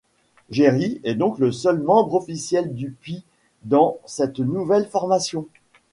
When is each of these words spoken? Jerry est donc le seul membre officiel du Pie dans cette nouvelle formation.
Jerry 0.49 0.99
est 1.03 1.13
donc 1.13 1.37
le 1.37 1.51
seul 1.51 1.79
membre 1.79 2.15
officiel 2.15 2.73
du 2.73 2.89
Pie 2.89 3.23
dans 3.65 3.99
cette 4.07 4.39
nouvelle 4.39 4.87
formation. 4.87 5.45